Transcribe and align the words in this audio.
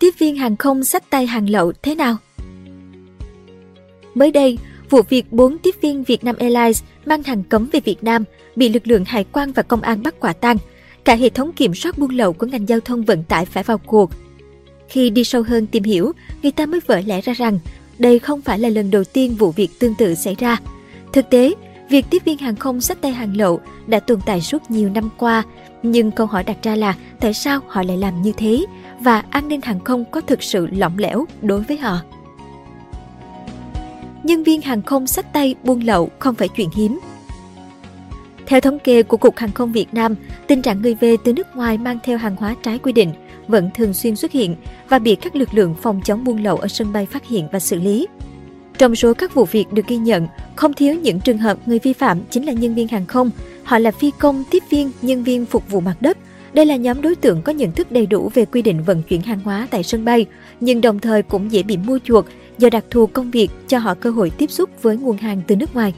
Tiếp 0.00 0.10
viên 0.18 0.36
hàng 0.36 0.56
không 0.56 0.84
sách 0.84 1.10
tay 1.10 1.26
hàng 1.26 1.50
lậu 1.50 1.72
thế 1.82 1.94
nào? 1.94 2.16
Mới 4.14 4.30
đây, 4.30 4.58
vụ 4.90 5.02
việc 5.08 5.32
4 5.32 5.58
tiếp 5.58 5.74
viên 5.80 6.04
Vietnam 6.04 6.36
Airlines 6.38 6.82
mang 7.06 7.22
hàng 7.22 7.42
cấm 7.42 7.68
về 7.72 7.80
Việt 7.80 8.04
Nam 8.04 8.24
bị 8.56 8.68
lực 8.68 8.86
lượng 8.86 9.04
hải 9.04 9.24
quan 9.32 9.52
và 9.52 9.62
công 9.62 9.80
an 9.80 10.02
bắt 10.02 10.14
quả 10.20 10.32
tang. 10.32 10.56
Cả 11.04 11.14
hệ 11.14 11.28
thống 11.28 11.52
kiểm 11.52 11.74
soát 11.74 11.98
buôn 11.98 12.10
lậu 12.10 12.32
của 12.32 12.46
ngành 12.46 12.68
giao 12.68 12.80
thông 12.80 13.04
vận 13.04 13.24
tải 13.24 13.44
phải 13.44 13.62
vào 13.62 13.78
cuộc. 13.78 14.10
Khi 14.88 15.10
đi 15.10 15.24
sâu 15.24 15.42
hơn 15.42 15.66
tìm 15.66 15.82
hiểu, 15.82 16.12
người 16.42 16.52
ta 16.52 16.66
mới 16.66 16.80
vỡ 16.86 17.00
lẽ 17.06 17.20
ra 17.20 17.32
rằng 17.32 17.58
đây 17.98 18.18
không 18.18 18.40
phải 18.40 18.58
là 18.58 18.68
lần 18.68 18.90
đầu 18.90 19.04
tiên 19.04 19.34
vụ 19.34 19.50
việc 19.50 19.70
tương 19.78 19.94
tự 19.94 20.14
xảy 20.14 20.34
ra. 20.38 20.56
Thực 21.12 21.30
tế, 21.30 21.54
việc 21.90 22.06
tiếp 22.10 22.24
viên 22.24 22.38
hàng 22.38 22.56
không 22.56 22.80
sách 22.80 23.00
tay 23.00 23.12
hàng 23.12 23.36
lậu 23.36 23.60
đã 23.86 24.00
tồn 24.00 24.20
tại 24.26 24.40
suốt 24.40 24.70
nhiều 24.70 24.90
năm 24.90 25.10
qua, 25.18 25.42
nhưng 25.82 26.10
câu 26.10 26.26
hỏi 26.26 26.44
đặt 26.44 26.56
ra 26.62 26.76
là 26.76 26.94
tại 27.20 27.34
sao 27.34 27.60
họ 27.66 27.82
lại 27.82 27.96
làm 27.96 28.22
như 28.22 28.32
thế 28.36 28.64
và 29.00 29.24
an 29.30 29.48
ninh 29.48 29.60
hàng 29.60 29.80
không 29.80 30.04
có 30.04 30.20
thực 30.20 30.42
sự 30.42 30.66
lỏng 30.66 30.98
lẻo 30.98 31.24
đối 31.42 31.60
với 31.60 31.76
họ. 31.76 31.98
Nhân 34.22 34.42
viên 34.42 34.62
hàng 34.62 34.82
không 34.82 35.06
sách 35.06 35.32
tay 35.32 35.54
buôn 35.64 35.80
lậu 35.80 36.10
không 36.18 36.34
phải 36.34 36.48
chuyện 36.48 36.68
hiếm. 36.76 37.00
Theo 38.46 38.60
thống 38.60 38.78
kê 38.78 39.02
của 39.02 39.16
Cục 39.16 39.36
Hàng 39.36 39.52
không 39.52 39.72
Việt 39.72 39.94
Nam, 39.94 40.14
tình 40.46 40.62
trạng 40.62 40.82
người 40.82 40.94
về 40.94 41.16
từ 41.24 41.32
nước 41.32 41.56
ngoài 41.56 41.78
mang 41.78 41.98
theo 42.04 42.18
hàng 42.18 42.36
hóa 42.36 42.54
trái 42.62 42.78
quy 42.78 42.92
định 42.92 43.12
vẫn 43.48 43.70
thường 43.74 43.94
xuyên 43.94 44.16
xuất 44.16 44.32
hiện 44.32 44.56
và 44.88 44.98
bị 44.98 45.14
các 45.14 45.36
lực 45.36 45.54
lượng 45.54 45.74
phòng 45.82 46.00
chống 46.04 46.24
buôn 46.24 46.42
lậu 46.42 46.56
ở 46.56 46.68
sân 46.68 46.92
bay 46.92 47.06
phát 47.06 47.28
hiện 47.28 47.48
và 47.52 47.58
xử 47.58 47.80
lý. 47.80 48.06
Trong 48.80 48.96
số 48.96 49.14
các 49.14 49.34
vụ 49.34 49.44
việc 49.44 49.72
được 49.72 49.86
ghi 49.86 49.96
nhận, 49.96 50.26
không 50.56 50.72
thiếu 50.72 50.94
những 50.94 51.20
trường 51.20 51.38
hợp 51.38 51.58
người 51.66 51.78
vi 51.78 51.92
phạm 51.92 52.20
chính 52.30 52.46
là 52.46 52.52
nhân 52.52 52.74
viên 52.74 52.88
hàng 52.88 53.06
không. 53.06 53.30
Họ 53.64 53.78
là 53.78 53.90
phi 53.90 54.10
công, 54.18 54.44
tiếp 54.50 54.62
viên, 54.70 54.90
nhân 55.02 55.24
viên 55.24 55.46
phục 55.46 55.70
vụ 55.70 55.80
mặt 55.80 55.96
đất. 56.00 56.18
Đây 56.52 56.66
là 56.66 56.76
nhóm 56.76 57.02
đối 57.02 57.14
tượng 57.14 57.42
có 57.42 57.52
nhận 57.52 57.72
thức 57.72 57.92
đầy 57.92 58.06
đủ 58.06 58.30
về 58.34 58.44
quy 58.44 58.62
định 58.62 58.82
vận 58.82 59.02
chuyển 59.02 59.20
hàng 59.22 59.40
hóa 59.44 59.68
tại 59.70 59.82
sân 59.82 60.04
bay, 60.04 60.26
nhưng 60.60 60.80
đồng 60.80 60.98
thời 60.98 61.22
cũng 61.22 61.52
dễ 61.52 61.62
bị 61.62 61.76
mua 61.76 61.98
chuộc 62.04 62.26
do 62.58 62.70
đặc 62.70 62.84
thù 62.90 63.06
công 63.06 63.30
việc 63.30 63.50
cho 63.68 63.78
họ 63.78 63.94
cơ 63.94 64.10
hội 64.10 64.30
tiếp 64.30 64.50
xúc 64.50 64.70
với 64.82 64.96
nguồn 64.96 65.16
hàng 65.16 65.40
từ 65.46 65.56
nước 65.56 65.74
ngoài. 65.74 65.94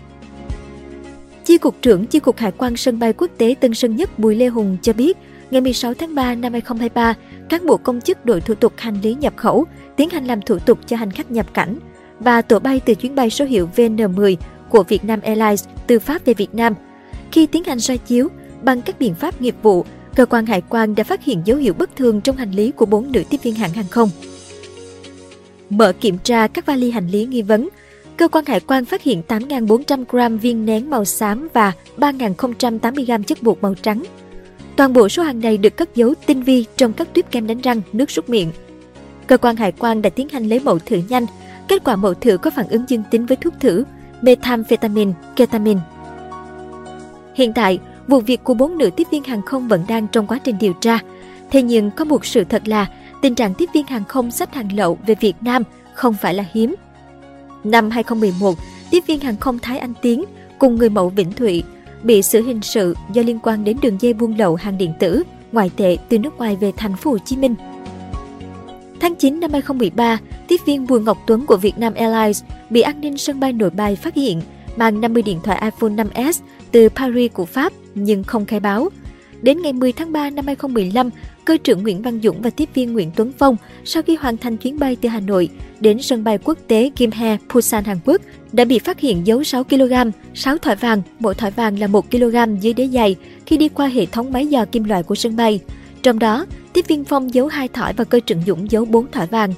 Chi 1.44 1.58
cục 1.58 1.76
trưởng 1.82 2.06
Chi 2.06 2.18
cục 2.18 2.38
Hải 2.38 2.52
quan 2.52 2.76
sân 2.76 2.98
bay 2.98 3.12
quốc 3.12 3.30
tế 3.38 3.54
Tân 3.60 3.74
Sơn 3.74 3.96
Nhất 3.96 4.18
Bùi 4.18 4.36
Lê 4.36 4.46
Hùng 4.46 4.76
cho 4.82 4.92
biết, 4.92 5.18
ngày 5.50 5.60
16 5.60 5.94
tháng 5.94 6.14
3 6.14 6.34
năm 6.34 6.52
2023, 6.52 7.14
cán 7.48 7.66
bộ 7.66 7.76
công 7.76 8.00
chức 8.00 8.26
đội 8.26 8.40
thủ 8.40 8.54
tục 8.54 8.72
hành 8.76 9.00
lý 9.02 9.14
nhập 9.14 9.32
khẩu 9.36 9.64
tiến 9.96 10.10
hành 10.10 10.24
làm 10.24 10.42
thủ 10.42 10.58
tục 10.58 10.78
cho 10.86 10.96
hành 10.96 11.10
khách 11.10 11.30
nhập 11.30 11.54
cảnh 11.54 11.78
và 12.22 12.42
tổ 12.42 12.58
bay 12.58 12.80
từ 12.84 12.94
chuyến 12.94 13.14
bay 13.14 13.30
số 13.30 13.44
hiệu 13.44 13.68
VN10 13.76 14.36
của 14.68 14.82
Vietnam 14.82 15.20
Airlines 15.20 15.64
từ 15.86 15.98
Pháp 15.98 16.24
về 16.24 16.34
Việt 16.34 16.54
Nam. 16.54 16.74
Khi 17.32 17.46
tiến 17.46 17.64
hành 17.64 17.80
soi 17.80 17.98
chiếu, 17.98 18.28
bằng 18.62 18.82
các 18.82 18.98
biện 18.98 19.14
pháp 19.14 19.40
nghiệp 19.40 19.54
vụ, 19.62 19.84
cơ 20.14 20.26
quan 20.26 20.46
hải 20.46 20.62
quan 20.68 20.94
đã 20.94 21.04
phát 21.04 21.24
hiện 21.24 21.42
dấu 21.44 21.58
hiệu 21.58 21.74
bất 21.74 21.96
thường 21.96 22.20
trong 22.20 22.36
hành 22.36 22.52
lý 22.52 22.70
của 22.70 22.86
bốn 22.86 23.12
nữ 23.12 23.22
tiếp 23.30 23.38
viên 23.42 23.54
hãng 23.54 23.72
hàng 23.72 23.88
không. 23.90 24.10
Mở 25.70 25.92
kiểm 26.00 26.18
tra 26.18 26.46
các 26.46 26.66
vali 26.66 26.90
hành 26.90 27.08
lý 27.08 27.26
nghi 27.26 27.42
vấn, 27.42 27.68
cơ 28.16 28.28
quan 28.28 28.44
hải 28.44 28.60
quan 28.60 28.84
phát 28.84 29.02
hiện 29.02 29.22
8.400 29.28 30.04
gram 30.08 30.38
viên 30.38 30.66
nén 30.66 30.90
màu 30.90 31.04
xám 31.04 31.48
và 31.52 31.72
3.080 31.96 33.04
gram 33.06 33.24
chất 33.24 33.42
bột 33.42 33.58
màu 33.62 33.74
trắng. 33.74 34.02
Toàn 34.76 34.92
bộ 34.92 35.08
số 35.08 35.22
hàng 35.22 35.40
này 35.40 35.58
được 35.58 35.76
cất 35.76 35.94
giấu 35.94 36.14
tinh 36.26 36.42
vi 36.42 36.64
trong 36.76 36.92
các 36.92 37.08
tuyếp 37.14 37.30
kem 37.30 37.46
đánh 37.46 37.60
răng, 37.60 37.82
nước 37.92 38.10
súc 38.10 38.28
miệng. 38.28 38.52
Cơ 39.26 39.36
quan 39.36 39.56
hải 39.56 39.72
quan 39.72 40.02
đã 40.02 40.10
tiến 40.10 40.28
hành 40.28 40.48
lấy 40.48 40.60
mẫu 40.60 40.78
thử 40.78 41.00
nhanh. 41.08 41.26
Kết 41.72 41.84
quả 41.84 41.96
mẫu 41.96 42.14
thử 42.14 42.36
có 42.36 42.50
phản 42.50 42.68
ứng 42.68 42.84
dương 42.88 43.02
tính 43.10 43.26
với 43.26 43.36
thuốc 43.36 43.54
thử 43.60 43.84
methamphetamine, 44.22 45.12
ketamine. 45.36 45.80
Hiện 47.34 47.52
tại, 47.52 47.78
vụ 48.08 48.20
việc 48.20 48.44
của 48.44 48.54
bốn 48.54 48.78
nữ 48.78 48.90
tiếp 48.96 49.06
viên 49.10 49.24
hàng 49.24 49.42
không 49.42 49.68
vẫn 49.68 49.84
đang 49.88 50.06
trong 50.08 50.26
quá 50.26 50.38
trình 50.44 50.56
điều 50.60 50.72
tra. 50.72 50.98
Thế 51.50 51.62
nhưng 51.62 51.90
có 51.90 52.04
một 52.04 52.26
sự 52.26 52.44
thật 52.44 52.68
là 52.68 52.86
tình 53.22 53.34
trạng 53.34 53.54
tiếp 53.54 53.68
viên 53.74 53.86
hàng 53.86 54.04
không 54.04 54.30
sách 54.30 54.54
hàng 54.54 54.72
lậu 54.72 54.98
về 55.06 55.14
Việt 55.20 55.36
Nam 55.40 55.62
không 55.94 56.14
phải 56.14 56.34
là 56.34 56.44
hiếm. 56.52 56.74
Năm 57.64 57.90
2011, 57.90 58.58
tiếp 58.90 59.04
viên 59.06 59.20
hàng 59.20 59.36
không 59.36 59.58
Thái 59.58 59.78
Anh 59.78 59.94
Tiến 60.02 60.24
cùng 60.58 60.76
người 60.76 60.88
mẫu 60.88 61.08
Vĩnh 61.08 61.32
Thụy 61.32 61.62
bị 62.02 62.22
xử 62.22 62.42
hình 62.42 62.62
sự 62.62 62.96
do 63.12 63.22
liên 63.22 63.38
quan 63.38 63.64
đến 63.64 63.76
đường 63.82 63.98
dây 64.00 64.12
buôn 64.12 64.34
lậu 64.38 64.54
hàng 64.54 64.78
điện 64.78 64.92
tử, 64.98 65.22
ngoại 65.52 65.70
tệ 65.76 65.96
từ 66.08 66.18
nước 66.18 66.38
ngoài 66.38 66.56
về 66.56 66.72
thành 66.76 66.96
phố 66.96 67.10
Hồ 67.10 67.18
Chí 67.18 67.36
Minh. 67.36 67.54
Tháng 69.02 69.14
9 69.14 69.40
năm 69.40 69.52
2013, 69.52 70.18
tiếp 70.48 70.56
viên 70.66 70.86
Bùi 70.86 71.00
Ngọc 71.00 71.18
Tuấn 71.26 71.46
của 71.46 71.56
Vietnam 71.56 71.94
Airlines 71.94 72.42
bị 72.70 72.80
an 72.80 73.00
ninh 73.00 73.18
sân 73.18 73.40
bay 73.40 73.52
nội 73.52 73.70
bài 73.70 73.96
phát 73.96 74.14
hiện 74.14 74.40
mang 74.76 75.00
50 75.00 75.22
điện 75.22 75.38
thoại 75.44 75.62
iPhone 75.62 76.04
5S 76.04 76.40
từ 76.72 76.88
Paris 76.88 77.32
của 77.32 77.44
Pháp 77.44 77.72
nhưng 77.94 78.24
không 78.24 78.46
khai 78.46 78.60
báo. 78.60 78.88
Đến 79.42 79.62
ngày 79.62 79.72
10 79.72 79.92
tháng 79.92 80.12
3 80.12 80.30
năm 80.30 80.46
2015, 80.46 81.10
cơ 81.44 81.56
trưởng 81.64 81.82
Nguyễn 81.82 82.02
Văn 82.02 82.20
Dũng 82.22 82.42
và 82.42 82.50
tiếp 82.50 82.68
viên 82.74 82.92
Nguyễn 82.92 83.10
Tuấn 83.16 83.32
Phong 83.38 83.56
sau 83.84 84.02
khi 84.02 84.16
hoàn 84.16 84.36
thành 84.36 84.56
chuyến 84.56 84.78
bay 84.78 84.96
từ 84.96 85.08
Hà 85.08 85.20
Nội 85.20 85.48
đến 85.80 86.02
sân 86.02 86.24
bay 86.24 86.38
quốc 86.44 86.58
tế 86.66 86.90
Gimhae, 86.96 87.36
Busan, 87.54 87.84
Hàn 87.84 87.98
Quốc 88.04 88.20
đã 88.52 88.64
bị 88.64 88.78
phát 88.78 89.00
hiện 89.00 89.26
giấu 89.26 89.44
6 89.44 89.64
kg, 89.64 89.92
6 90.34 90.58
thỏi 90.58 90.76
vàng, 90.76 91.02
mỗi 91.18 91.34
thỏi 91.34 91.50
vàng 91.50 91.78
là 91.78 91.86
1 91.86 92.10
kg 92.10 92.36
dưới 92.60 92.72
đế 92.72 92.88
giày 92.88 93.16
khi 93.46 93.56
đi 93.56 93.68
qua 93.68 93.86
hệ 93.86 94.06
thống 94.06 94.32
máy 94.32 94.46
dò 94.46 94.64
kim 94.64 94.84
loại 94.84 95.02
của 95.02 95.14
sân 95.14 95.36
bay. 95.36 95.60
Trong 96.02 96.18
đó, 96.18 96.46
tiếp 96.72 96.84
viên 96.88 97.04
Phong 97.04 97.34
giấu 97.34 97.46
2 97.46 97.68
thỏi 97.68 97.92
và 97.92 98.04
cơ 98.04 98.20
trưởng 98.20 98.42
Dũng 98.46 98.70
giấu 98.70 98.84
4 98.84 99.10
thỏi 99.10 99.26
vàng. 99.26 99.52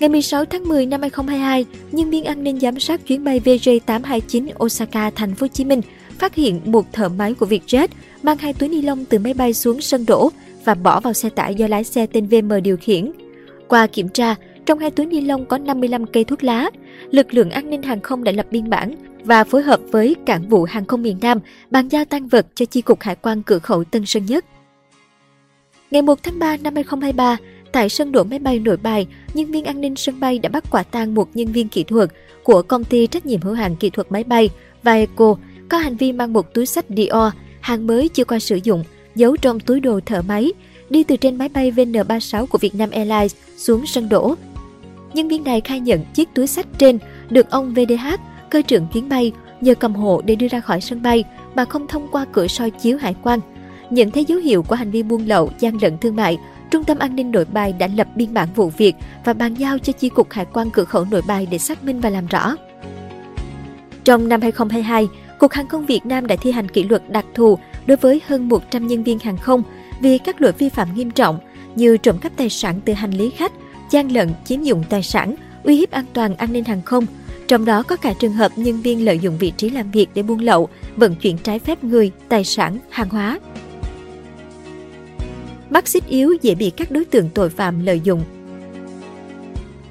Ngày 0.00 0.08
16 0.08 0.44
tháng 0.44 0.68
10 0.68 0.86
năm 0.86 1.00
2022, 1.00 1.64
nhân 1.92 2.10
viên 2.10 2.24
an 2.24 2.44
ninh 2.44 2.60
giám 2.60 2.80
sát 2.80 3.06
chuyến 3.06 3.24
bay 3.24 3.40
VJ829 3.44 4.48
Osaka, 4.64 5.10
thành 5.10 5.34
phố 5.34 5.44
Hồ 5.44 5.48
Chí 5.48 5.64
Minh 5.64 5.80
phát 6.18 6.34
hiện 6.34 6.60
một 6.64 6.92
thợ 6.92 7.08
máy 7.08 7.34
của 7.34 7.46
Vietjet 7.46 7.88
mang 8.22 8.38
hai 8.38 8.52
túi 8.52 8.68
ni 8.68 8.82
lông 8.82 9.04
từ 9.04 9.18
máy 9.18 9.34
bay 9.34 9.54
xuống 9.54 9.80
sân 9.80 10.06
đổ 10.06 10.30
và 10.64 10.74
bỏ 10.74 11.00
vào 11.00 11.12
xe 11.12 11.28
tải 11.28 11.54
do 11.54 11.66
lái 11.66 11.84
xe 11.84 12.06
tên 12.06 12.26
VM 12.26 12.62
điều 12.62 12.76
khiển. 12.76 13.12
Qua 13.68 13.86
kiểm 13.86 14.08
tra, 14.08 14.34
trong 14.66 14.78
hai 14.78 14.90
túi 14.90 15.06
ni 15.06 15.20
lông 15.20 15.46
có 15.46 15.58
55 15.58 16.06
cây 16.06 16.24
thuốc 16.24 16.44
lá. 16.44 16.70
Lực 17.10 17.34
lượng 17.34 17.50
an 17.50 17.70
ninh 17.70 17.82
hàng 17.82 18.00
không 18.00 18.24
đã 18.24 18.32
lập 18.32 18.46
biên 18.50 18.70
bản 18.70 18.94
và 19.24 19.44
phối 19.44 19.62
hợp 19.62 19.80
với 19.90 20.16
cảng 20.26 20.48
vụ 20.48 20.64
hàng 20.64 20.84
không 20.84 21.02
miền 21.02 21.18
Nam 21.20 21.38
bàn 21.70 21.88
giao 21.88 22.04
tăng 22.04 22.28
vật 22.28 22.46
cho 22.54 22.64
chi 22.64 22.80
cục 22.80 23.00
hải 23.00 23.14
quan 23.14 23.42
cửa 23.42 23.58
khẩu 23.58 23.84
Tân 23.84 24.06
Sơn 24.06 24.26
Nhất. 24.26 24.44
Ngày 25.90 26.02
1 26.02 26.22
tháng 26.22 26.38
3 26.38 26.56
năm 26.56 26.74
2023, 26.74 27.36
tại 27.72 27.88
sân 27.88 28.12
đổ 28.12 28.24
máy 28.24 28.38
bay 28.38 28.58
nội 28.58 28.76
bài, 28.76 29.06
nhân 29.34 29.50
viên 29.50 29.64
an 29.64 29.80
ninh 29.80 29.96
sân 29.96 30.20
bay 30.20 30.38
đã 30.38 30.48
bắt 30.48 30.64
quả 30.70 30.82
tang 30.82 31.14
một 31.14 31.28
nhân 31.34 31.52
viên 31.52 31.68
kỹ 31.68 31.84
thuật 31.84 32.10
của 32.42 32.62
công 32.62 32.84
ty 32.84 33.06
trách 33.06 33.26
nhiệm 33.26 33.40
hữu 33.40 33.54
hạn 33.54 33.76
kỹ 33.76 33.90
thuật 33.90 34.12
máy 34.12 34.24
bay 34.24 34.50
Vaeco 34.82 35.36
có 35.68 35.78
hành 35.78 35.96
vi 35.96 36.12
mang 36.12 36.32
một 36.32 36.54
túi 36.54 36.66
sách 36.66 36.84
Dior, 36.88 37.32
hàng 37.60 37.86
mới 37.86 38.08
chưa 38.08 38.24
qua 38.24 38.38
sử 38.38 38.58
dụng, 38.62 38.84
giấu 39.14 39.36
trong 39.36 39.60
túi 39.60 39.80
đồ 39.80 40.00
thở 40.06 40.22
máy, 40.22 40.52
đi 40.90 41.04
từ 41.04 41.16
trên 41.16 41.36
máy 41.36 41.48
bay 41.48 41.70
VN36 41.70 42.46
của 42.46 42.58
Vietnam 42.58 42.90
Airlines 42.90 43.34
xuống 43.56 43.86
sân 43.86 44.08
đổ. 44.08 44.34
Nhân 45.14 45.28
viên 45.28 45.44
này 45.44 45.60
khai 45.60 45.80
nhận 45.80 46.04
chiếc 46.14 46.28
túi 46.34 46.46
sách 46.46 46.66
trên 46.78 46.98
được 47.30 47.50
ông 47.50 47.74
VDH, 47.74 48.20
cơ 48.50 48.62
trưởng 48.62 48.86
chuyến 48.92 49.08
bay, 49.08 49.32
nhờ 49.60 49.74
cầm 49.74 49.94
hộ 49.94 50.22
để 50.24 50.34
đưa 50.34 50.48
ra 50.48 50.60
khỏi 50.60 50.80
sân 50.80 51.02
bay 51.02 51.24
mà 51.54 51.64
không 51.64 51.86
thông 51.86 52.08
qua 52.12 52.26
cửa 52.32 52.46
soi 52.46 52.70
chiếu 52.70 52.98
hải 52.98 53.14
quan. 53.22 53.40
Nhận 53.90 54.10
thấy 54.10 54.24
dấu 54.24 54.38
hiệu 54.38 54.62
của 54.62 54.74
hành 54.74 54.90
vi 54.90 55.02
buôn 55.02 55.26
lậu, 55.26 55.50
gian 55.58 55.82
lận 55.82 55.98
thương 55.98 56.16
mại, 56.16 56.38
Trung 56.70 56.84
tâm 56.84 56.98
An 56.98 57.16
ninh 57.16 57.30
Nội 57.30 57.44
bài 57.44 57.72
đã 57.72 57.88
lập 57.96 58.06
biên 58.14 58.34
bản 58.34 58.48
vụ 58.54 58.68
việc 58.68 58.94
và 59.24 59.32
bàn 59.32 59.54
giao 59.54 59.78
cho 59.78 59.92
Chi 59.92 60.08
cục 60.08 60.32
Hải 60.32 60.46
quan 60.52 60.70
cửa 60.70 60.84
khẩu 60.84 61.04
Nội 61.10 61.22
bài 61.28 61.48
để 61.50 61.58
xác 61.58 61.84
minh 61.84 62.00
và 62.00 62.10
làm 62.10 62.26
rõ. 62.26 62.54
Trong 64.04 64.28
năm 64.28 64.40
2022, 64.40 65.08
Cục 65.38 65.52
Hàng 65.52 65.68
không 65.68 65.86
Việt 65.86 66.06
Nam 66.06 66.26
đã 66.26 66.36
thi 66.36 66.50
hành 66.50 66.68
kỷ 66.68 66.82
luật 66.82 67.10
đặc 67.10 67.24
thù 67.34 67.58
đối 67.86 67.96
với 67.96 68.20
hơn 68.26 68.48
100 68.48 68.86
nhân 68.86 69.02
viên 69.02 69.18
hàng 69.18 69.36
không 69.36 69.62
vì 70.00 70.18
các 70.18 70.40
lỗi 70.40 70.52
vi 70.58 70.68
phạm 70.68 70.94
nghiêm 70.94 71.10
trọng 71.10 71.38
như 71.74 71.96
trộm 71.96 72.18
cắp 72.18 72.32
tài 72.36 72.50
sản 72.50 72.80
từ 72.84 72.92
hành 72.92 73.10
lý 73.10 73.30
khách, 73.30 73.52
gian 73.90 74.12
lận, 74.12 74.30
chiếm 74.44 74.62
dụng 74.62 74.84
tài 74.88 75.02
sản, 75.02 75.34
uy 75.64 75.76
hiếp 75.76 75.90
an 75.90 76.04
toàn 76.12 76.36
an 76.36 76.52
ninh 76.52 76.64
hàng 76.64 76.82
không. 76.82 77.06
Trong 77.48 77.64
đó 77.64 77.82
có 77.82 77.96
cả 77.96 78.12
trường 78.20 78.32
hợp 78.32 78.52
nhân 78.56 78.82
viên 78.82 79.04
lợi 79.04 79.18
dụng 79.18 79.38
vị 79.38 79.52
trí 79.56 79.70
làm 79.70 79.90
việc 79.90 80.08
để 80.14 80.22
buôn 80.22 80.38
lậu, 80.38 80.68
vận 80.96 81.14
chuyển 81.14 81.38
trái 81.38 81.58
phép 81.58 81.84
người, 81.84 82.10
tài 82.28 82.44
sản, 82.44 82.78
hàng 82.90 83.08
hóa. 83.08 83.38
Mắt 85.70 85.88
xích 85.88 86.06
yếu 86.08 86.36
dễ 86.42 86.54
bị 86.54 86.70
các 86.70 86.90
đối 86.90 87.04
tượng 87.04 87.28
tội 87.34 87.50
phạm 87.50 87.84
lợi 87.86 88.00
dụng. 88.04 88.22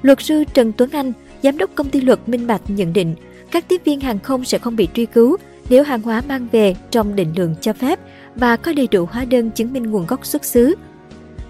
Luật 0.02 0.20
sư 0.20 0.44
Trần 0.54 0.72
Tuấn 0.72 0.90
Anh, 0.90 1.12
giám 1.42 1.58
đốc 1.58 1.70
công 1.74 1.90
ty 1.90 2.00
luật 2.00 2.28
Minh 2.28 2.46
Bạch 2.46 2.62
nhận 2.68 2.92
định 2.92 3.14
các 3.50 3.68
tiếp 3.68 3.82
viên 3.84 4.00
hàng 4.00 4.18
không 4.18 4.44
sẽ 4.44 4.58
không 4.58 4.76
bị 4.76 4.88
truy 4.94 5.06
cứu 5.06 5.36
nếu 5.68 5.82
hàng 5.82 6.02
hóa 6.02 6.22
mang 6.28 6.48
về 6.52 6.74
trong 6.90 7.16
định 7.16 7.32
lượng 7.36 7.54
cho 7.60 7.72
phép 7.72 7.98
và 8.34 8.56
có 8.56 8.72
đầy 8.72 8.88
đủ 8.90 9.08
hóa 9.10 9.24
đơn 9.24 9.50
chứng 9.50 9.72
minh 9.72 9.90
nguồn 9.90 10.06
gốc 10.06 10.26
xuất 10.26 10.44
xứ. 10.44 10.74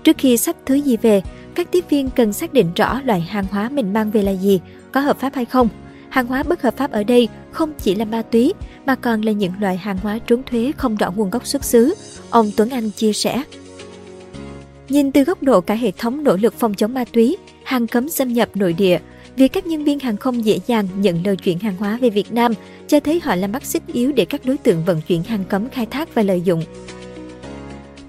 Trước 0.05 0.17
khi 0.19 0.37
sách 0.37 0.57
thứ 0.67 0.75
gì 0.75 0.97
về, 0.97 1.23
các 1.55 1.71
tiếp 1.71 1.85
viên 1.91 2.11
cần 2.11 2.33
xác 2.33 2.53
định 2.53 2.73
rõ 2.77 3.01
loại 3.05 3.21
hàng 3.21 3.45
hóa 3.51 3.69
mình 3.69 3.93
mang 3.93 4.11
về 4.11 4.23
là 4.23 4.33
gì, 4.33 4.61
có 4.93 5.01
hợp 5.01 5.21
pháp 5.21 5.35
hay 5.35 5.45
không. 5.45 5.69
Hàng 6.09 6.27
hóa 6.27 6.43
bất 6.43 6.63
hợp 6.63 6.77
pháp 6.77 6.91
ở 6.91 7.05
đây 7.05 7.29
không 7.53 7.73
chỉ 7.79 7.95
là 7.95 8.05
ma 8.05 8.23
túy 8.23 8.53
mà 8.87 8.95
còn 8.95 9.23
là 9.23 9.33
những 9.33 9.53
loại 9.61 9.77
hàng 9.77 9.99
hóa 10.03 10.19
trốn 10.27 10.43
thuế 10.43 10.73
không 10.77 10.97
rõ 10.97 11.11
nguồn 11.11 11.31
gốc 11.31 11.47
xuất 11.47 11.65
xứ, 11.65 11.95
ông 12.31 12.51
Tuấn 12.57 12.71
Anh 12.71 12.91
chia 12.91 13.13
sẻ. 13.13 13.43
Nhìn 14.89 15.13
từ 15.13 15.25
góc 15.25 15.43
độ 15.43 15.61
cả 15.61 15.75
hệ 15.75 15.91
thống 15.91 16.25
nỗ 16.25 16.37
lực 16.37 16.55
phòng 16.55 16.75
chống 16.75 16.95
ma 16.95 17.05
túy, 17.13 17.37
hàng 17.65 17.87
cấm 17.87 18.09
xâm 18.09 18.33
nhập 18.33 18.49
nội 18.55 18.73
địa, 18.73 18.99
Việc 19.39 19.53
các 19.53 19.67
nhân 19.67 19.85
viên 19.85 19.99
hàng 19.99 20.17
không 20.17 20.45
dễ 20.45 20.59
dàng 20.67 20.89
nhận 20.97 21.27
lời 21.27 21.37
chuyển 21.37 21.59
hàng 21.59 21.77
hóa 21.77 21.99
về 22.01 22.11
Việt 22.11 22.33
Nam 22.33 22.53
cho 22.87 23.01
thấy 23.01 23.21
họ 23.25 23.35
là 23.35 23.47
mắt 23.47 23.65
xích 23.65 23.83
yếu 23.87 24.13
để 24.13 24.25
các 24.25 24.41
đối 24.45 24.57
tượng 24.57 24.85
vận 24.85 25.01
chuyển 25.01 25.23
hàng 25.23 25.45
cấm 25.49 25.69
khai 25.69 25.87
thác 25.87 26.15
và 26.15 26.23
lợi 26.23 26.41
dụng. 26.41 26.63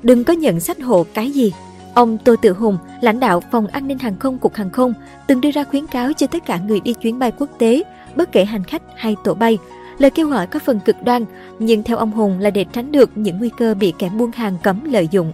Đừng 0.04 0.24
có 0.24 0.34
nhận 0.34 0.60
sách 0.60 0.82
hộ 0.82 1.06
cái 1.14 1.32
gì, 1.32 1.54
Ông 1.94 2.18
Tô 2.18 2.36
Tự 2.42 2.54
Hùng, 2.54 2.78
lãnh 3.02 3.20
đạo 3.20 3.44
Phòng 3.52 3.68
An 3.68 3.88
ninh 3.88 4.00
Hàng 4.00 4.20
không 4.20 4.38
Cục 4.38 4.56
Hàng 4.56 4.70
không, 4.70 4.94
từng 5.28 5.42
đưa 5.42 5.52
ra 5.52 5.64
khuyến 5.64 5.88
cáo 5.88 6.14
cho 6.14 6.28
tất 6.28 6.46
cả 6.46 6.60
người 6.68 6.80
đi 6.80 6.94
chuyến 6.94 7.20
bay 7.20 7.32
quốc 7.40 7.50
tế, 7.60 7.84
bất 8.16 8.32
kể 8.32 8.46
hành 8.46 8.64
khách 8.64 8.82
hay 8.96 9.16
tổ 9.24 9.34
bay. 9.34 9.58
Lời 9.98 10.12
kêu 10.12 10.28
gọi 10.28 10.48
có 10.48 10.60
phần 10.60 10.80
cực 10.86 10.96
đoan, 11.04 11.26
nhưng 11.60 11.84
theo 11.84 11.98
ông 11.98 12.12
Hùng 12.12 12.40
là 12.40 12.50
để 12.50 12.66
tránh 12.74 12.92
được 12.92 13.10
những 13.16 13.40
nguy 13.40 13.50
cơ 13.58 13.74
bị 13.74 13.94
kẻ 14.00 14.10
buôn 14.10 14.32
hàng 14.32 14.58
cấm 14.64 14.92
lợi 14.92 15.08
dụng. 15.12 15.34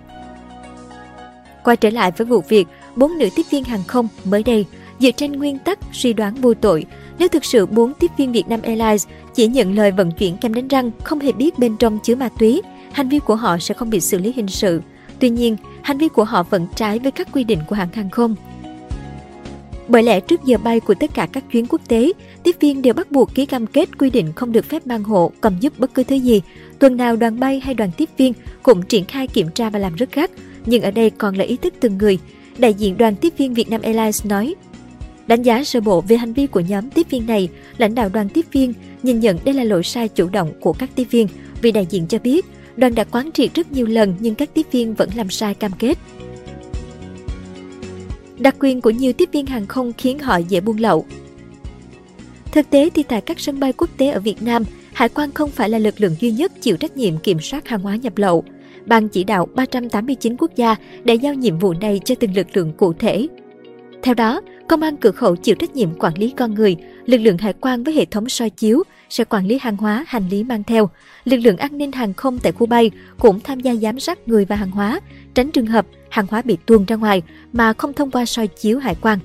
Quay 1.65 1.77
trở 1.77 1.89
lại 1.89 2.11
với 2.17 2.25
vụ 2.25 2.43
việc, 2.49 2.67
bốn 2.95 3.17
nữ 3.17 3.29
tiếp 3.35 3.43
viên 3.49 3.63
hàng 3.63 3.83
không 3.87 4.07
mới 4.25 4.43
đây, 4.43 4.65
dựa 4.99 5.11
trên 5.11 5.31
nguyên 5.31 5.59
tắc 5.59 5.79
suy 5.91 6.13
đoán 6.13 6.35
vô 6.35 6.53
tội, 6.53 6.85
nếu 7.19 7.27
thực 7.27 7.45
sự 7.45 7.65
bốn 7.65 7.93
tiếp 7.93 8.11
viên 8.17 8.31
Việt 8.31 8.47
Nam 8.47 8.61
Airlines 8.63 9.07
chỉ 9.33 9.47
nhận 9.47 9.75
lời 9.75 9.91
vận 9.91 10.11
chuyển 10.11 10.37
kem 10.37 10.53
đánh 10.53 10.67
răng 10.67 10.91
không 11.03 11.19
hề 11.19 11.31
biết 11.31 11.59
bên 11.59 11.77
trong 11.77 11.99
chứa 12.03 12.15
ma 12.15 12.29
túy, 12.39 12.61
hành 12.91 13.09
vi 13.09 13.19
của 13.19 13.35
họ 13.35 13.57
sẽ 13.57 13.73
không 13.73 13.89
bị 13.89 13.99
xử 13.99 14.17
lý 14.17 14.33
hình 14.35 14.47
sự. 14.47 14.81
Tuy 15.19 15.29
nhiên, 15.29 15.57
hành 15.81 15.97
vi 15.97 16.07
của 16.07 16.23
họ 16.23 16.43
vẫn 16.43 16.67
trái 16.75 16.99
với 16.99 17.11
các 17.11 17.27
quy 17.33 17.43
định 17.43 17.59
của 17.67 17.75
hãng 17.75 17.93
hàng 17.93 18.09
không. 18.09 18.35
Bởi 19.87 20.03
lẽ 20.03 20.19
trước 20.19 20.43
giờ 20.45 20.57
bay 20.57 20.79
của 20.79 20.93
tất 20.93 21.13
cả 21.13 21.27
các 21.31 21.43
chuyến 21.51 21.65
quốc 21.69 21.81
tế, 21.87 22.11
tiếp 22.43 22.55
viên 22.59 22.81
đều 22.81 22.93
bắt 22.93 23.11
buộc 23.11 23.35
ký 23.35 23.45
cam 23.45 23.67
kết 23.67 23.97
quy 23.97 24.09
định 24.09 24.33
không 24.35 24.51
được 24.51 24.65
phép 24.65 24.87
mang 24.87 25.03
hộ, 25.03 25.31
cầm 25.41 25.59
giúp 25.59 25.73
bất 25.77 25.93
cứ 25.93 26.03
thứ 26.03 26.15
gì. 26.15 26.41
Tuần 26.79 26.97
nào 26.97 27.15
đoàn 27.15 27.39
bay 27.39 27.59
hay 27.59 27.73
đoàn 27.73 27.91
tiếp 27.97 28.09
viên 28.17 28.33
cũng 28.63 28.81
triển 28.81 29.05
khai 29.05 29.27
kiểm 29.27 29.49
tra 29.49 29.69
và 29.69 29.79
làm 29.79 29.95
rất 29.95 30.11
gắt, 30.11 30.31
nhưng 30.65 30.81
ở 30.81 30.91
đây 30.91 31.09
còn 31.09 31.35
là 31.35 31.43
ý 31.43 31.57
thức 31.57 31.73
từng 31.79 31.97
người. 31.97 32.17
Đại 32.57 32.73
diện 32.73 32.97
đoàn 32.97 33.15
tiếp 33.15 33.33
viên 33.37 33.53
Việt 33.53 33.69
Nam 33.69 33.81
Airlines 33.81 34.25
nói, 34.25 34.55
Đánh 35.27 35.41
giá 35.41 35.63
sơ 35.63 35.79
bộ 35.79 36.01
về 36.01 36.17
hành 36.17 36.33
vi 36.33 36.47
của 36.47 36.59
nhóm 36.59 36.89
tiếp 36.89 37.07
viên 37.09 37.25
này, 37.25 37.49
lãnh 37.77 37.95
đạo 37.95 38.09
đoàn 38.09 38.29
tiếp 38.29 38.45
viên 38.51 38.73
nhìn 39.03 39.19
nhận 39.19 39.37
đây 39.45 39.53
là 39.53 39.63
lỗi 39.63 39.83
sai 39.83 40.07
chủ 40.07 40.29
động 40.29 40.53
của 40.59 40.73
các 40.73 40.89
tiếp 40.95 41.07
viên 41.11 41.27
vì 41.61 41.71
đại 41.71 41.85
diện 41.89 42.07
cho 42.07 42.19
biết 42.19 42.45
đoàn 42.77 42.95
đã 42.95 43.03
quán 43.03 43.31
triệt 43.31 43.53
rất 43.53 43.71
nhiều 43.71 43.85
lần 43.85 44.15
nhưng 44.19 44.35
các 44.35 44.49
tiếp 44.53 44.65
viên 44.71 44.93
vẫn 44.93 45.09
làm 45.15 45.29
sai 45.29 45.53
cam 45.53 45.71
kết. 45.79 45.97
Đặc 48.37 48.55
quyền 48.59 48.81
của 48.81 48.89
nhiều 48.89 49.13
tiếp 49.13 49.29
viên 49.31 49.45
hàng 49.45 49.67
không 49.67 49.93
khiến 49.97 50.19
họ 50.19 50.37
dễ 50.37 50.59
buôn 50.59 50.77
lậu. 50.77 51.05
Thực 52.51 52.69
tế 52.69 52.89
thì 52.89 53.03
tại 53.03 53.21
các 53.21 53.39
sân 53.39 53.59
bay 53.59 53.73
quốc 53.73 53.89
tế 53.97 54.09
ở 54.09 54.19
Việt 54.19 54.41
Nam, 54.41 54.63
hải 54.93 55.09
quan 55.09 55.31
không 55.31 55.51
phải 55.51 55.69
là 55.69 55.77
lực 55.77 56.01
lượng 56.01 56.15
duy 56.19 56.31
nhất 56.31 56.51
chịu 56.61 56.77
trách 56.77 56.97
nhiệm 56.97 57.17
kiểm 57.17 57.39
soát 57.39 57.67
hàng 57.67 57.81
hóa 57.81 57.95
nhập 57.95 58.17
lậu. 58.17 58.43
Ban 58.85 59.09
chỉ 59.09 59.23
đạo 59.23 59.47
389 59.55 60.35
quốc 60.37 60.51
gia 60.55 60.75
đã 61.03 61.13
giao 61.13 61.33
nhiệm 61.33 61.59
vụ 61.59 61.73
này 61.73 61.99
cho 62.05 62.15
từng 62.19 62.35
lực 62.35 62.47
lượng 62.53 62.71
cụ 62.77 62.93
thể. 62.93 63.27
Theo 64.01 64.13
đó, 64.13 64.41
Công 64.67 64.81
an 64.81 64.97
cửa 64.97 65.11
khẩu 65.11 65.35
chịu 65.35 65.55
trách 65.55 65.75
nhiệm 65.75 65.89
quản 65.99 66.17
lý 66.17 66.33
con 66.37 66.53
người, 66.53 66.75
lực 67.05 67.17
lượng 67.17 67.37
hải 67.37 67.53
quan 67.53 67.83
với 67.83 67.93
hệ 67.93 68.05
thống 68.05 68.29
soi 68.29 68.49
chiếu 68.49 68.83
sẽ 69.09 69.23
quản 69.23 69.47
lý 69.47 69.57
hàng 69.61 69.77
hóa, 69.77 70.05
hành 70.07 70.29
lý 70.29 70.43
mang 70.43 70.63
theo. 70.63 70.89
Lực 71.25 71.37
lượng 71.37 71.57
an 71.57 71.77
ninh 71.77 71.91
hàng 71.91 72.13
không 72.13 72.39
tại 72.39 72.51
khu 72.51 72.65
bay 72.65 72.91
cũng 73.19 73.39
tham 73.39 73.59
gia 73.59 73.75
giám 73.75 73.99
sát 73.99 74.27
người 74.27 74.45
và 74.45 74.55
hàng 74.55 74.71
hóa, 74.71 74.99
tránh 75.33 75.51
trường 75.51 75.65
hợp 75.65 75.85
hàng 76.09 76.25
hóa 76.29 76.41
bị 76.41 76.57
tuôn 76.65 76.85
ra 76.85 76.95
ngoài 76.95 77.21
mà 77.53 77.73
không 77.73 77.93
thông 77.93 78.11
qua 78.11 78.25
soi 78.25 78.47
chiếu 78.47 78.79
hải 78.79 78.95
quan. 79.01 79.19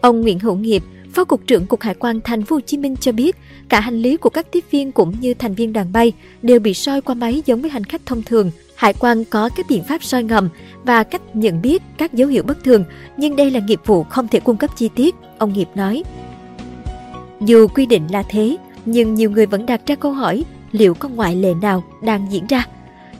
Ông 0.00 0.20
Nguyễn 0.20 0.38
Hữu 0.38 0.56
Nghiệp, 0.56 0.82
Phó 1.12 1.24
cục 1.24 1.46
trưởng 1.46 1.66
Cục 1.66 1.80
Hải 1.80 1.94
quan 1.94 2.20
Thành 2.20 2.42
phố 2.42 2.56
Hồ 2.56 2.60
Chí 2.60 2.76
Minh 2.76 2.96
cho 2.96 3.12
biết, 3.12 3.36
cả 3.68 3.80
hành 3.80 4.02
lý 4.02 4.16
của 4.16 4.30
các 4.30 4.52
tiếp 4.52 4.64
viên 4.70 4.92
cũng 4.92 5.14
như 5.20 5.34
thành 5.34 5.54
viên 5.54 5.72
đoàn 5.72 5.92
bay 5.92 6.12
đều 6.42 6.60
bị 6.60 6.74
soi 6.74 7.00
qua 7.00 7.14
máy 7.14 7.42
giống 7.46 7.60
với 7.60 7.70
hành 7.70 7.84
khách 7.84 8.06
thông 8.06 8.22
thường 8.22 8.50
Hải 8.82 8.92
quan 8.92 9.24
có 9.24 9.48
các 9.56 9.66
biện 9.68 9.84
pháp 9.84 10.04
soi 10.04 10.22
ngầm 10.22 10.48
và 10.84 11.02
cách 11.02 11.36
nhận 11.36 11.62
biết 11.62 11.82
các 11.98 12.14
dấu 12.14 12.28
hiệu 12.28 12.42
bất 12.42 12.64
thường, 12.64 12.84
nhưng 13.16 13.36
đây 13.36 13.50
là 13.50 13.60
nghiệp 13.60 13.80
vụ 13.86 14.04
không 14.04 14.28
thể 14.28 14.40
cung 14.40 14.56
cấp 14.56 14.70
chi 14.76 14.88
tiết, 14.94 15.14
ông 15.38 15.52
Nghiệp 15.52 15.68
nói. 15.74 16.02
Dù 17.40 17.68
quy 17.68 17.86
định 17.86 18.02
là 18.12 18.22
thế, 18.28 18.56
nhưng 18.84 19.14
nhiều 19.14 19.30
người 19.30 19.46
vẫn 19.46 19.66
đặt 19.66 19.80
ra 19.86 19.94
câu 19.94 20.12
hỏi 20.12 20.44
liệu 20.72 20.94
có 20.94 21.08
ngoại 21.08 21.36
lệ 21.36 21.54
nào 21.62 21.84
đang 22.02 22.26
diễn 22.30 22.46
ra. 22.46 22.66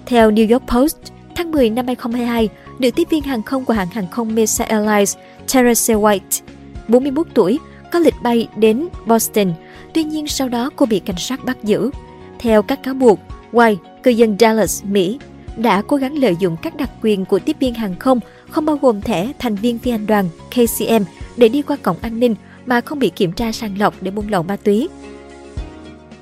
Theo 0.07 0.31
New 0.31 0.53
York 0.53 0.67
Post, 0.67 0.97
tháng 1.35 1.53
10 1.53 1.71
năm 1.71 1.87
2022, 1.87 2.49
nữ 2.79 2.91
tiếp 2.91 3.09
viên 3.11 3.23
hàng 3.23 3.43
không 3.43 3.65
của 3.65 3.75
hãng 3.75 3.89
hàng 3.89 4.11
không 4.11 4.35
Mesa 4.35 4.65
Airlines, 4.65 5.17
Teresa 5.55 5.95
White, 5.95 6.41
41 6.89 7.27
tuổi, 7.35 7.59
có 7.93 7.99
lịch 7.99 8.15
bay 8.23 8.49
đến 8.57 8.89
Boston. 9.07 9.53
Tuy 9.95 10.05
nhiên 10.05 10.27
sau 10.27 10.49
đó 10.49 10.71
cô 10.77 10.87
bị 10.87 10.99
cảnh 10.99 11.19
sát 11.19 11.45
bắt 11.45 11.65
giữ. 11.65 11.91
Theo 12.39 12.63
các 12.63 12.83
cáo 12.83 12.95
buộc, 12.95 13.19
White, 13.53 13.77
cư 14.03 14.11
dân 14.11 14.37
Dallas, 14.41 14.85
Mỹ, 14.85 15.19
đã 15.57 15.83
cố 15.83 15.97
gắng 15.97 16.19
lợi 16.19 16.37
dụng 16.39 16.57
các 16.63 16.77
đặc 16.77 16.91
quyền 17.03 17.25
của 17.25 17.39
tiếp 17.39 17.57
viên 17.61 17.75
hàng 17.75 17.99
không 17.99 18.21
không 18.49 18.65
bao 18.65 18.79
gồm 18.83 19.01
thẻ 19.01 19.33
thành 19.39 19.55
viên 19.55 19.79
phi 19.79 19.91
hành 19.91 20.07
đoàn 20.07 20.29
KCM 20.51 21.03
để 21.37 21.49
đi 21.49 21.63
qua 21.63 21.77
cổng 21.83 21.97
an 22.03 22.21
ninh 22.21 22.35
mà 22.67 22.81
không 22.81 22.99
bị 22.99 23.09
kiểm 23.09 23.33
tra 23.33 23.53
sàng 23.53 23.79
lọc 23.79 23.95
để 24.01 24.11
buôn 24.11 24.29
lậu 24.29 24.43
ma 24.43 24.57
túy. 24.57 24.89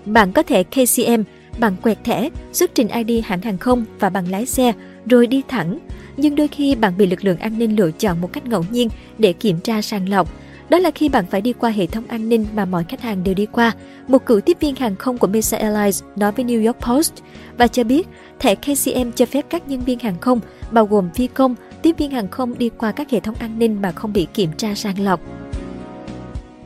Bạn 0.04 0.32
có 0.32 0.42
thể 0.42 0.64
KCM 0.64 1.22
bằng 1.58 1.76
quẹt 1.76 2.04
thẻ, 2.04 2.30
xuất 2.52 2.74
trình 2.74 2.88
ID 2.88 3.24
hãng 3.24 3.42
hàng 3.42 3.58
không 3.58 3.84
và 3.98 4.10
bằng 4.10 4.30
lái 4.30 4.46
xe 4.46 4.72
rồi 5.06 5.26
đi 5.26 5.42
thẳng. 5.48 5.78
Nhưng 6.16 6.34
đôi 6.34 6.48
khi 6.48 6.74
bạn 6.74 6.92
bị 6.98 7.06
lực 7.06 7.24
lượng 7.24 7.38
an 7.38 7.58
ninh 7.58 7.76
lựa 7.76 7.90
chọn 7.90 8.20
một 8.20 8.32
cách 8.32 8.46
ngẫu 8.46 8.64
nhiên 8.70 8.88
để 9.18 9.32
kiểm 9.32 9.60
tra 9.60 9.82
sàng 9.82 10.08
lọc 10.08 10.28
đó 10.70 10.78
là 10.78 10.90
khi 10.90 11.08
bạn 11.08 11.26
phải 11.30 11.40
đi 11.40 11.52
qua 11.52 11.70
hệ 11.70 11.86
thống 11.86 12.04
an 12.08 12.28
ninh 12.28 12.46
mà 12.54 12.64
mọi 12.64 12.84
khách 12.84 13.00
hàng 13.00 13.24
đều 13.24 13.34
đi 13.34 13.46
qua. 13.46 13.72
Một 14.08 14.26
cựu 14.26 14.40
tiếp 14.40 14.56
viên 14.60 14.76
hàng 14.76 14.96
không 14.96 15.18
của 15.18 15.26
Mesa 15.26 15.56
Airlines 15.56 16.02
nói 16.16 16.32
với 16.32 16.44
New 16.44 16.66
York 16.66 16.78
Post 16.80 17.12
và 17.58 17.66
cho 17.66 17.84
biết 17.84 18.08
thẻ 18.38 18.54
KCM 18.54 19.10
cho 19.14 19.26
phép 19.26 19.46
các 19.50 19.68
nhân 19.68 19.80
viên 19.80 19.98
hàng 19.98 20.20
không, 20.20 20.40
bao 20.70 20.86
gồm 20.86 21.10
phi 21.14 21.26
công, 21.26 21.54
tiếp 21.82 21.98
viên 21.98 22.10
hàng 22.10 22.28
không 22.28 22.58
đi 22.58 22.70
qua 22.78 22.92
các 22.92 23.10
hệ 23.10 23.20
thống 23.20 23.34
an 23.34 23.58
ninh 23.58 23.82
mà 23.82 23.92
không 23.92 24.12
bị 24.12 24.26
kiểm 24.34 24.50
tra 24.56 24.74
sàng 24.74 25.00
lọc. 25.00 25.20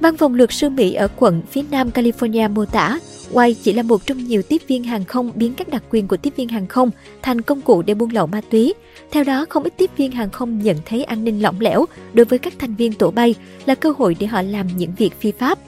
Văn 0.01 0.17
phòng 0.17 0.35
luật 0.35 0.53
sư 0.53 0.71
Mỹ 0.71 0.95
ở 0.95 1.09
quận 1.17 1.43
phía 1.51 1.63
nam 1.71 1.91
California 1.95 2.51
mô 2.51 2.65
tả, 2.65 2.99
White 3.35 3.55
chỉ 3.63 3.73
là 3.73 3.83
một 3.83 4.07
trong 4.07 4.25
nhiều 4.25 4.43
tiếp 4.43 4.63
viên 4.69 4.85
hàng 4.85 5.05
không 5.05 5.33
biến 5.35 5.55
các 5.55 5.69
đặc 5.69 5.83
quyền 5.91 6.09
của 6.09 6.17
tiếp 6.17 6.33
viên 6.37 6.49
hàng 6.49 6.67
không 6.67 6.91
thành 7.23 7.41
công 7.41 7.61
cụ 7.61 7.83
để 7.83 7.95
buôn 7.95 8.11
lậu 8.11 8.27
ma 8.27 8.41
túy. 8.51 8.75
Theo 9.11 9.25
đó, 9.25 9.47
không 9.49 9.63
ít 9.63 9.73
tiếp 9.77 9.91
viên 9.97 10.13
hàng 10.13 10.31
không 10.31 10.59
nhận 10.59 10.77
thấy 10.87 11.05
an 11.05 11.25
ninh 11.25 11.43
lỏng 11.43 11.61
lẻo 11.61 11.85
đối 12.13 12.25
với 12.25 12.39
các 12.39 12.53
thành 12.59 12.75
viên 12.75 12.93
tổ 12.93 13.11
bay 13.11 13.35
là 13.67 13.75
cơ 13.75 13.95
hội 13.99 14.17
để 14.19 14.27
họ 14.27 14.43
làm 14.43 14.67
những 14.77 14.93
việc 14.97 15.21
phi 15.21 15.33
pháp. 15.33 15.59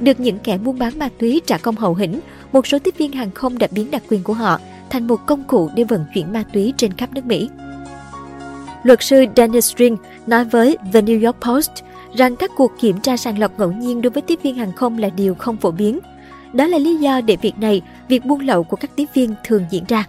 Được 0.00 0.20
những 0.20 0.38
kẻ 0.38 0.58
buôn 0.58 0.78
bán 0.78 0.98
ma 0.98 1.08
túy 1.18 1.40
trả 1.46 1.58
công 1.58 1.76
hậu 1.76 1.94
hĩnh, 1.94 2.20
một 2.52 2.66
số 2.66 2.78
tiếp 2.78 2.94
viên 2.98 3.12
hàng 3.12 3.30
không 3.30 3.58
đã 3.58 3.68
biến 3.70 3.90
đặc 3.90 4.02
quyền 4.08 4.22
của 4.22 4.32
họ 4.32 4.60
thành 4.90 5.06
một 5.06 5.20
công 5.26 5.44
cụ 5.44 5.70
để 5.74 5.84
vận 5.84 6.04
chuyển 6.14 6.32
ma 6.32 6.44
túy 6.52 6.72
trên 6.76 6.92
khắp 6.92 7.12
nước 7.12 7.26
Mỹ. 7.26 7.48
Luật 8.82 9.02
sư 9.02 9.24
Dennis 9.36 9.72
String 9.72 9.96
nói 10.26 10.44
với 10.44 10.76
The 10.92 11.00
New 11.00 11.26
York 11.26 11.36
Post 11.40 11.70
rằng 12.16 12.36
các 12.36 12.50
cuộc 12.56 12.72
kiểm 12.80 13.00
tra 13.00 13.16
sàng 13.16 13.38
lọc 13.38 13.58
ngẫu 13.58 13.72
nhiên 13.72 14.02
đối 14.02 14.10
với 14.10 14.22
tiếp 14.22 14.38
viên 14.42 14.54
hàng 14.54 14.72
không 14.72 14.98
là 14.98 15.08
điều 15.08 15.34
không 15.34 15.56
phổ 15.56 15.70
biến. 15.70 15.98
Đó 16.56 16.66
là 16.66 16.78
lý 16.78 16.96
do 16.96 17.20
để 17.20 17.36
việc 17.42 17.58
này, 17.58 17.82
việc 18.08 18.24
buôn 18.24 18.40
lậu 18.40 18.64
của 18.64 18.76
các 18.76 18.90
tiếp 18.96 19.04
viên 19.14 19.34
thường 19.44 19.64
diễn 19.70 19.84
ra. 19.88 20.04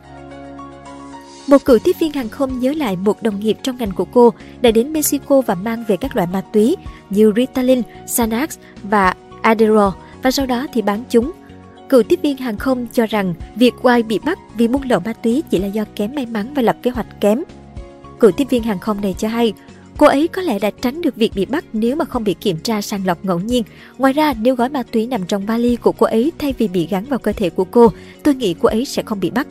Một 1.47 1.65
cựu 1.65 1.79
tiếp 1.79 1.95
viên 1.99 2.11
hàng 2.11 2.29
không 2.29 2.59
nhớ 2.59 2.73
lại 2.77 2.95
một 2.95 3.23
đồng 3.23 3.39
nghiệp 3.39 3.57
trong 3.63 3.77
ngành 3.77 3.91
của 3.91 4.05
cô 4.05 4.33
đã 4.61 4.71
đến 4.71 4.93
Mexico 4.93 5.41
và 5.41 5.55
mang 5.55 5.83
về 5.87 5.97
các 5.97 6.15
loại 6.15 6.27
ma 6.33 6.41
túy 6.53 6.75
như 7.09 7.33
Ritalin, 7.35 7.81
Xanax 8.05 8.57
và 8.83 9.13
Adderall 9.41 9.89
và 10.23 10.31
sau 10.31 10.45
đó 10.45 10.67
thì 10.73 10.81
bán 10.81 11.03
chúng. 11.09 11.31
Cựu 11.89 12.03
tiếp 12.03 12.19
viên 12.23 12.37
hàng 12.37 12.57
không 12.57 12.87
cho 12.93 13.05
rằng 13.05 13.33
việc 13.55 13.73
White 13.81 14.07
bị 14.07 14.19
bắt 14.19 14.39
vì 14.57 14.67
buôn 14.67 14.81
lậu 14.81 14.99
ma 14.99 15.13
túy 15.13 15.43
chỉ 15.49 15.59
là 15.59 15.67
do 15.67 15.85
kém 15.95 16.15
may 16.15 16.25
mắn 16.25 16.53
và 16.53 16.61
lập 16.61 16.77
kế 16.81 16.91
hoạch 16.91 17.21
kém. 17.21 17.43
Cựu 18.19 18.31
tiếp 18.31 18.45
viên 18.49 18.63
hàng 18.63 18.79
không 18.79 19.01
này 19.01 19.15
cho 19.17 19.27
hay, 19.27 19.53
cô 19.97 20.07
ấy 20.07 20.27
có 20.27 20.41
lẽ 20.41 20.59
đã 20.59 20.71
tránh 20.81 21.01
được 21.01 21.15
việc 21.15 21.31
bị 21.35 21.45
bắt 21.45 21.65
nếu 21.73 21.95
mà 21.95 22.05
không 22.05 22.23
bị 22.23 22.33
kiểm 22.33 22.57
tra 22.57 22.81
sàng 22.81 23.05
lọc 23.05 23.25
ngẫu 23.25 23.39
nhiên. 23.39 23.63
Ngoài 23.97 24.13
ra, 24.13 24.33
nếu 24.41 24.55
gói 24.55 24.69
ma 24.69 24.83
túy 24.83 25.07
nằm 25.07 25.25
trong 25.25 25.45
vali 25.45 25.75
của 25.75 25.91
cô 25.91 26.05
ấy 26.05 26.31
thay 26.37 26.53
vì 26.57 26.67
bị 26.67 26.87
gắn 26.87 27.05
vào 27.05 27.19
cơ 27.19 27.33
thể 27.33 27.49
của 27.49 27.63
cô, 27.63 27.91
tôi 28.23 28.35
nghĩ 28.35 28.55
cô 28.59 28.69
ấy 28.69 28.85
sẽ 28.85 29.03
không 29.05 29.19
bị 29.19 29.29
bắt. 29.29 29.47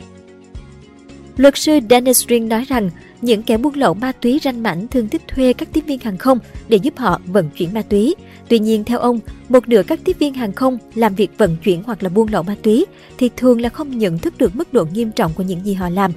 Luật 1.37 1.57
sư 1.57 1.79
Dennis 1.89 2.27
Ring 2.27 2.49
nói 2.49 2.65
rằng 2.67 2.89
những 3.21 3.43
kẻ 3.43 3.57
buôn 3.57 3.75
lậu 3.75 3.93
ma 3.93 4.11
túy 4.11 4.39
ranh 4.43 4.63
mảnh 4.63 4.87
thường 4.87 5.09
thích 5.09 5.21
thuê 5.27 5.53
các 5.53 5.69
tiếp 5.73 5.83
viên 5.87 5.99
hàng 5.99 6.17
không 6.17 6.39
để 6.69 6.77
giúp 6.77 6.97
họ 6.97 7.19
vận 7.25 7.49
chuyển 7.49 7.73
ma 7.73 7.81
túy. 7.81 8.15
Tuy 8.47 8.59
nhiên, 8.59 8.83
theo 8.83 8.99
ông, 8.99 9.19
một 9.49 9.69
nửa 9.69 9.83
các 9.83 9.99
tiếp 10.03 10.19
viên 10.19 10.33
hàng 10.33 10.53
không 10.53 10.77
làm 10.95 11.15
việc 11.15 11.31
vận 11.37 11.57
chuyển 11.63 11.83
hoặc 11.83 12.03
là 12.03 12.09
buôn 12.09 12.27
lậu 12.31 12.43
ma 12.43 12.55
túy 12.61 12.85
thì 13.17 13.29
thường 13.37 13.61
là 13.61 13.69
không 13.69 13.97
nhận 13.97 14.17
thức 14.17 14.37
được 14.37 14.55
mức 14.55 14.73
độ 14.73 14.85
nghiêm 14.93 15.11
trọng 15.11 15.33
của 15.33 15.43
những 15.43 15.65
gì 15.65 15.73
họ 15.73 15.89
làm. 15.89 16.11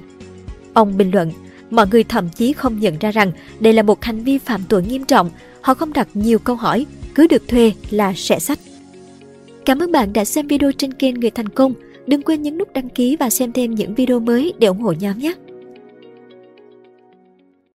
Ông 0.73 0.97
bình 0.97 1.11
luận, 1.11 1.31
mọi 1.71 1.87
người 1.91 2.03
thậm 2.03 2.29
chí 2.29 2.53
không 2.53 2.79
nhận 2.79 2.97
ra 2.99 3.11
rằng 3.11 3.31
đây 3.59 3.73
là 3.73 3.83
một 3.83 4.03
hành 4.03 4.23
vi 4.23 4.37
phạm 4.37 4.61
tội 4.69 4.83
nghiêm 4.83 5.05
trọng. 5.05 5.29
Họ 5.61 5.73
không 5.73 5.93
đặt 5.93 6.07
nhiều 6.13 6.39
câu 6.39 6.55
hỏi, 6.55 6.85
cứ 7.15 7.27
được 7.27 7.47
thuê 7.47 7.71
là 7.89 8.13
sẽ 8.15 8.39
sách. 8.39 8.59
Cảm 9.65 9.79
ơn 9.79 9.91
bạn 9.91 10.13
đã 10.13 10.25
xem 10.25 10.47
video 10.47 10.71
trên 10.71 10.93
kênh 10.93 11.19
Người 11.19 11.31
Thành 11.31 11.49
Công. 11.49 11.73
Đừng 12.07 12.21
quên 12.21 12.41
nhấn 12.41 12.57
nút 12.57 12.73
đăng 12.73 12.89
ký 12.89 13.17
và 13.19 13.29
xem 13.29 13.51
thêm 13.51 13.75
những 13.75 13.95
video 13.95 14.19
mới 14.19 14.53
để 14.59 14.67
ủng 14.67 14.81
hộ 14.81 14.93
nhóm 14.99 15.19
nhé! 15.19 15.33